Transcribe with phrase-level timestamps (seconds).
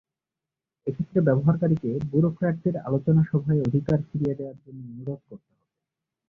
[0.87, 5.67] এক্ষেত্রে ব্যবহারকারীকে ব্যুরোক্র্যাটদের আলোচনাসভায় অধিকার ফিরিয়ে দেওয়ার জন্য অনুরোধ করতে হবে।